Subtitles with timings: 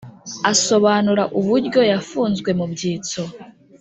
[0.51, 3.21] Asobanura uburyo yafunzwe mu byitso